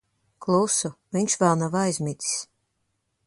[0.45, 0.91] Klusu.
[1.17, 2.35] Viņš vēl nav aizmidzis.